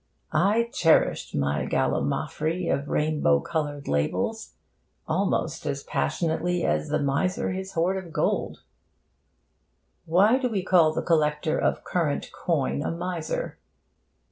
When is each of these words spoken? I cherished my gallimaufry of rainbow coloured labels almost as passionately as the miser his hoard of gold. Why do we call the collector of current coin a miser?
I 0.33 0.67
cherished 0.73 1.35
my 1.35 1.67
gallimaufry 1.67 2.67
of 2.73 2.89
rainbow 2.89 3.39
coloured 3.39 3.87
labels 3.87 4.55
almost 5.07 5.67
as 5.67 5.83
passionately 5.83 6.65
as 6.65 6.89
the 6.89 6.97
miser 6.97 7.51
his 7.51 7.73
hoard 7.73 8.03
of 8.03 8.11
gold. 8.11 8.63
Why 10.05 10.39
do 10.39 10.49
we 10.49 10.63
call 10.63 10.91
the 10.91 11.03
collector 11.03 11.59
of 11.59 11.83
current 11.83 12.31
coin 12.31 12.81
a 12.81 12.89
miser? 12.89 13.59